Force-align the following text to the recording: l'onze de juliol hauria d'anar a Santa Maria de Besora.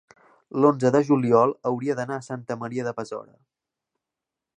l'onze 0.63 0.91
de 0.95 1.01
juliol 1.09 1.53
hauria 1.71 1.97
d'anar 1.99 2.17
a 2.21 2.25
Santa 2.29 2.57
Maria 2.63 2.87
de 2.89 2.95
Besora. 3.01 3.37